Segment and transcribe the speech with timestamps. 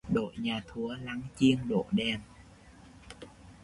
[0.09, 2.19] Đội nhà thua lăng chiêng đổ đèn